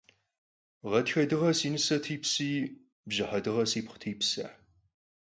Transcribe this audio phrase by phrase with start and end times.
[0.89, 2.49] Ğatxe dığe si nıse tipsi,
[3.07, 4.45] bjıhe dığe sipxhu tipse.